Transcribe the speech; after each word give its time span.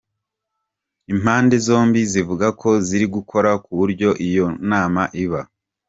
Impande 1.13 1.55
zombi 1.67 2.01
zivuga 2.11 2.47
ko 2.61 2.69
ziri 2.85 3.05
gukora 3.15 3.49
ku 3.63 3.71
buryo 3.79 4.09
iyo 4.27 4.47
nama 4.69 5.03
iba. 5.23 5.41